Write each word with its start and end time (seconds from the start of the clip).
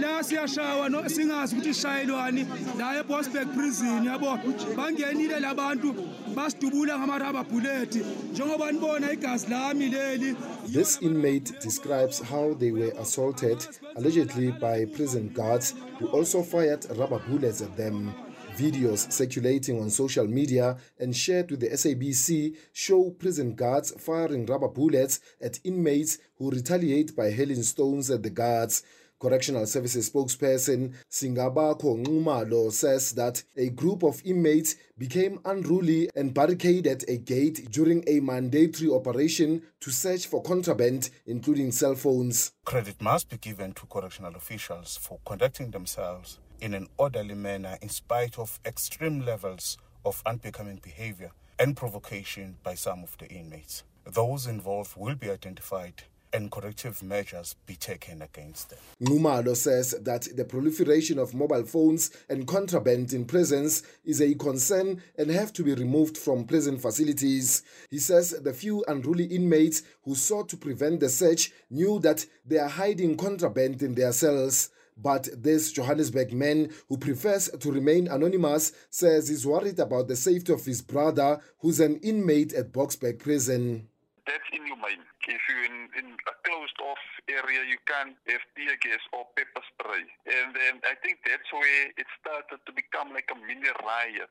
la 0.00 0.22
siyashawa 0.22 1.08
singazi 1.08 1.54
ukuthi 1.56 1.74
shayelwani 1.74 2.46
la 2.78 3.00
eBosberg 3.00 3.48
prison 3.54 4.04
yabo 4.04 4.38
bangenile 4.76 5.40
labantu 5.40 5.94
basidubula 6.34 6.98
ngama-rubber 6.98 7.44
bullet 7.44 7.94
njengoba 8.32 8.72
nibona 8.72 9.12
igazi 9.12 9.46
lami 9.50 9.88
leli 9.88 10.36
This 10.72 10.98
inmate 11.02 11.52
describes 11.60 12.20
how 12.20 12.54
they 12.54 12.70
were 12.70 12.92
assaulted, 13.00 13.66
allegedly 13.96 14.52
by 14.52 14.84
prison 14.86 15.28
guards 15.34 15.74
who 15.98 16.06
also 16.08 16.42
fired 16.42 16.86
rubber 16.96 17.18
bullets 17.28 17.60
at 17.60 17.76
them. 17.76 18.12
Videos 18.56 19.10
circulating 19.12 19.80
on 19.80 19.90
social 19.90 20.26
media 20.26 20.76
and 20.98 21.16
shared 21.16 21.50
with 21.50 21.60
the 21.60 21.68
SABC 21.70 22.56
show 22.72 23.10
prison 23.10 23.54
guards 23.54 23.90
firing 23.98 24.46
rubber 24.46 24.68
bullets 24.68 25.20
at 25.40 25.58
inmates 25.64 26.18
who 26.38 26.50
retaliate 26.50 27.16
by 27.16 27.30
hurling 27.30 27.62
stones 27.62 28.10
at 28.10 28.22
the 28.22 28.30
guards. 28.30 28.82
Correctional 29.20 29.66
Services 29.66 30.08
spokesperson 30.10 30.94
Singabako 31.10 32.02
Nxumalo 32.02 32.72
says 32.72 33.12
that 33.12 33.42
a 33.54 33.68
group 33.68 34.02
of 34.02 34.22
inmates 34.24 34.76
became 34.96 35.38
unruly 35.44 36.08
and 36.16 36.32
barricaded 36.32 37.04
a 37.06 37.18
gate 37.18 37.70
during 37.70 38.02
a 38.06 38.20
mandatory 38.20 38.90
operation 38.90 39.62
to 39.80 39.90
search 39.90 40.26
for 40.26 40.42
contraband, 40.42 41.10
including 41.26 41.70
cell 41.70 41.94
phones. 41.94 42.52
Credit 42.64 43.00
must 43.02 43.28
be 43.28 43.36
given 43.36 43.72
to 43.74 43.86
correctional 43.86 44.34
officials 44.36 44.96
for 44.96 45.18
conducting 45.26 45.70
themselves 45.70 46.38
in 46.60 46.72
an 46.72 46.88
orderly 46.96 47.34
manner 47.34 47.76
in 47.82 47.90
spite 47.90 48.38
of 48.38 48.58
extreme 48.64 49.24
levels 49.24 49.76
of 50.04 50.22
unbecoming 50.24 50.80
behavior 50.82 51.30
and 51.58 51.76
provocation 51.76 52.56
by 52.62 52.74
some 52.74 53.02
of 53.02 53.18
the 53.18 53.26
inmates. 53.28 53.84
Those 54.06 54.46
involved 54.46 54.96
will 54.96 55.14
be 55.14 55.30
identified 55.30 56.04
and 56.32 56.50
corrective 56.50 57.02
measures 57.02 57.54
be 57.66 57.74
taken 57.74 58.22
against 58.22 58.70
them. 58.70 58.78
Numalo 59.00 59.56
says 59.56 59.92
that 60.02 60.28
the 60.36 60.44
proliferation 60.44 61.18
of 61.18 61.34
mobile 61.34 61.64
phones 61.64 62.10
and 62.28 62.46
contraband 62.46 63.12
in 63.12 63.24
prisons 63.24 63.82
is 64.04 64.20
a 64.20 64.34
concern 64.34 65.02
and 65.18 65.30
have 65.30 65.52
to 65.54 65.64
be 65.64 65.74
removed 65.74 66.16
from 66.16 66.44
prison 66.44 66.78
facilities. 66.78 67.62
He 67.90 67.98
says 67.98 68.30
the 68.30 68.52
few 68.52 68.84
unruly 68.88 69.24
inmates 69.24 69.82
who 70.04 70.14
sought 70.14 70.48
to 70.50 70.56
prevent 70.56 71.00
the 71.00 71.08
search 71.08 71.52
knew 71.70 71.98
that 72.00 72.26
they 72.46 72.58
are 72.58 72.68
hiding 72.68 73.16
contraband 73.16 73.82
in 73.82 73.94
their 73.94 74.12
cells. 74.12 74.70
But 74.96 75.28
this 75.34 75.72
Johannesburg 75.72 76.32
man 76.32 76.70
who 76.88 76.98
prefers 76.98 77.48
to 77.48 77.72
remain 77.72 78.06
anonymous 78.08 78.72
says 78.90 79.28
he's 79.28 79.46
worried 79.46 79.78
about 79.78 80.08
the 80.08 80.16
safety 80.16 80.52
of 80.52 80.64
his 80.64 80.82
brother, 80.82 81.40
who's 81.60 81.80
an 81.80 81.96
inmate 82.00 82.52
at 82.52 82.72
Boxburg 82.72 83.18
prison. 83.18 83.88
That's 84.30 84.46
inhumane. 84.54 85.02
If 85.26 85.42
you're 85.50 85.66
in, 85.66 85.90
in 85.98 86.14
a 86.14 86.34
closed 86.46 86.78
off 86.86 87.02
area, 87.26 87.66
you 87.66 87.82
can't 87.82 88.14
have 88.30 88.44
tear 88.54 88.78
gas 88.78 89.02
or 89.10 89.26
pepper 89.34 89.58
spray. 89.74 90.06
And 90.30 90.54
then 90.54 90.78
I 90.86 90.94
think 91.02 91.18
that's 91.26 91.50
where 91.50 91.90
it 91.90 92.06
started 92.22 92.62
to 92.62 92.70
become 92.70 93.10
like 93.10 93.26
a 93.34 93.38
mini 93.42 93.66
riot. 93.82 94.30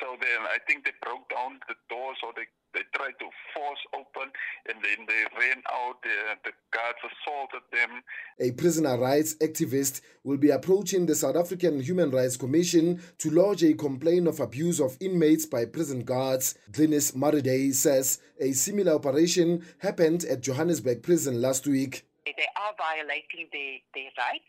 So 0.00 0.16
then 0.20 0.40
I 0.44 0.58
think 0.66 0.84
they 0.84 0.92
broke 1.02 1.28
down 1.30 1.60
the 1.66 1.74
doors 1.88 2.18
or 2.22 2.32
they, 2.36 2.44
they 2.74 2.84
tried 2.94 3.16
to 3.18 3.28
force 3.54 3.80
open 3.94 4.30
and 4.68 4.76
then 4.84 5.06
they 5.08 5.24
ran 5.38 5.62
out. 5.72 6.02
The, 6.02 6.36
the 6.44 6.52
guards 6.70 6.98
assaulted 7.00 7.62
them. 7.72 8.02
A 8.38 8.52
prisoner 8.52 8.98
rights 8.98 9.34
activist 9.36 10.02
will 10.24 10.36
be 10.36 10.50
approaching 10.50 11.06
the 11.06 11.14
South 11.14 11.36
African 11.36 11.80
Human 11.80 12.10
Rights 12.10 12.36
Commission 12.36 13.00
to 13.18 13.30
lodge 13.30 13.64
a 13.64 13.72
complaint 13.72 14.28
of 14.28 14.40
abuse 14.40 14.78
of 14.78 14.96
inmates 15.00 15.46
by 15.46 15.64
prison 15.64 16.04
guards. 16.04 16.54
Glynis 16.70 17.16
Mariday 17.16 17.70
says 17.70 18.20
a 18.38 18.52
similar 18.52 18.92
operation 18.92 19.64
happened 19.78 20.24
at 20.24 20.42
Johannesburg 20.42 21.02
prison 21.02 21.40
last 21.40 21.66
week. 21.66 22.04
They 22.26 22.32
are 22.32 22.74
violating 22.76 23.48
their, 23.52 23.78
their 23.94 24.10
rights. 24.18 24.44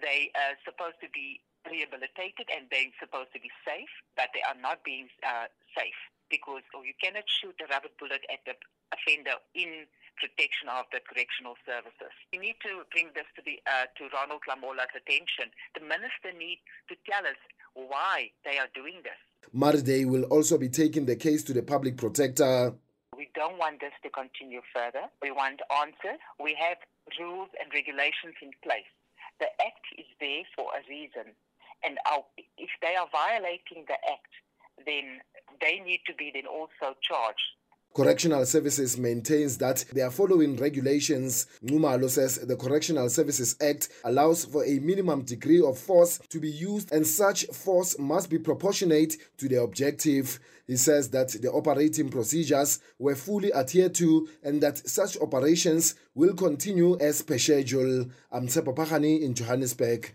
They 0.00 0.30
are 0.36 0.54
supposed 0.64 1.00
to 1.02 1.08
be 1.12 1.40
rehabilitated 1.70 2.48
and 2.50 2.66
they're 2.72 2.92
supposed 2.98 3.32
to 3.36 3.40
be 3.40 3.52
safe, 3.64 3.90
but 4.16 4.32
they 4.34 4.42
are 4.44 4.58
not 4.58 4.82
being 4.84 5.08
uh, 5.22 5.48
safe 5.76 5.96
because 6.30 6.64
oh, 6.76 6.84
you 6.84 6.92
cannot 7.00 7.24
shoot 7.28 7.56
a 7.60 7.66
rubber 7.72 7.92
bullet 7.96 8.24
at 8.28 8.40
the 8.44 8.56
offender 8.92 9.36
in 9.54 9.88
protection 10.20 10.68
of 10.68 10.84
the 10.90 11.00
correctional 11.04 11.54
services. 11.64 12.12
We 12.32 12.42
need 12.42 12.58
to 12.66 12.84
bring 12.90 13.14
this 13.14 13.28
to 13.38 13.42
the 13.44 13.62
uh, 13.64 13.88
to 13.96 14.10
Ronald 14.12 14.42
Lamola's 14.48 14.92
attention. 14.92 15.52
The 15.78 15.84
minister 15.84 16.34
needs 16.34 16.60
to 16.90 16.94
tell 17.06 17.24
us 17.24 17.38
why 17.74 18.34
they 18.44 18.58
are 18.58 18.68
doing 18.74 19.00
this. 19.06 19.18
Mariday 19.52 20.04
will 20.04 20.24
also 20.28 20.58
be 20.58 20.68
taking 20.68 21.06
the 21.06 21.16
case 21.16 21.42
to 21.44 21.52
the 21.52 21.62
public 21.62 21.96
protector. 21.96 22.74
We 23.16 23.30
don't 23.34 23.58
want 23.58 23.80
this 23.80 23.94
to 24.02 24.10
continue 24.10 24.60
further. 24.74 25.08
We 25.22 25.30
want 25.30 25.62
answers. 25.80 26.20
We 26.38 26.54
have 26.58 26.78
rules 27.18 27.48
and 27.58 27.72
regulations 27.72 28.36
in 28.42 28.50
place. 28.62 28.90
The 29.40 29.46
Act 29.62 29.86
is 29.96 30.06
there 30.20 30.42
for 30.54 30.66
a 30.74 30.82
reason. 30.90 31.34
And 31.84 31.98
our, 32.10 32.24
if 32.56 32.70
they 32.82 32.96
are 32.96 33.08
violating 33.10 33.84
the 33.86 33.94
Act, 33.94 34.32
then 34.84 35.20
they 35.60 35.80
need 35.84 36.00
to 36.06 36.14
be 36.14 36.30
then 36.34 36.46
also 36.46 36.96
charged. 37.02 37.40
Correctional 37.94 38.44
Services 38.46 38.96
maintains 38.96 39.58
that 39.58 39.84
they 39.92 40.02
are 40.02 40.10
following 40.10 40.56
regulations. 40.56 41.46
Numalo 41.64 42.08
says 42.08 42.38
the 42.38 42.54
Correctional 42.54 43.08
Services 43.08 43.56
Act 43.60 43.88
allows 44.04 44.44
for 44.44 44.64
a 44.64 44.78
minimum 44.78 45.22
degree 45.22 45.60
of 45.60 45.78
force 45.78 46.20
to 46.28 46.38
be 46.38 46.50
used 46.50 46.92
and 46.92 47.06
such 47.06 47.46
force 47.46 47.98
must 47.98 48.30
be 48.30 48.38
proportionate 48.38 49.16
to 49.38 49.48
the 49.48 49.60
objective. 49.60 50.38
He 50.66 50.76
says 50.76 51.10
that 51.10 51.30
the 51.42 51.50
operating 51.50 52.08
procedures 52.10 52.78
were 52.98 53.16
fully 53.16 53.52
adhered 53.52 53.94
to 53.96 54.28
and 54.44 54.62
that 54.62 54.86
such 54.86 55.18
operations 55.18 55.94
will 56.14 56.34
continue 56.34 56.96
as 57.00 57.22
per 57.22 57.38
schedule. 57.38 58.06
I'm 58.30 58.46
Tsepo 58.46 58.76
Pahani 58.76 59.22
in 59.22 59.34
Johannesburg. 59.34 60.14